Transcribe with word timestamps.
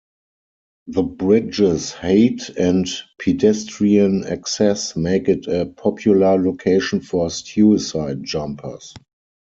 The 0.87 1.03
bridge's 1.03 1.91
height 1.91 2.49
and 2.57 2.87
pedestrian 3.21 4.23
access 4.25 4.95
make 4.95 5.29
it 5.29 5.45
a 5.45 5.67
popular 5.67 6.41
location 6.41 7.01
for 7.01 7.29
suicide 7.29 8.23
jumpers. 8.23 8.95